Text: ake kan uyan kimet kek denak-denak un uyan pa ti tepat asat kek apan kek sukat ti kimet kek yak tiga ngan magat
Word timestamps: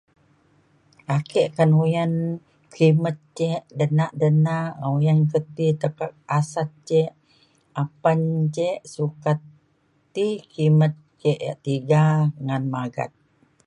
ake 1.17 1.43
kan 1.57 1.71
uyan 1.83 2.13
kimet 2.73 3.17
kek 3.37 3.61
denak-denak 3.77 4.69
un 4.85 4.91
uyan 4.99 5.19
pa 5.29 5.37
ti 5.55 5.67
tepat 5.81 6.11
asat 6.37 6.69
kek 6.89 7.11
apan 7.83 8.19
kek 8.55 8.79
sukat 8.93 9.39
ti 10.13 10.27
kimet 10.53 10.93
kek 11.21 11.39
yak 11.45 11.57
tiga 11.65 12.03
ngan 12.45 12.63
magat 12.73 13.11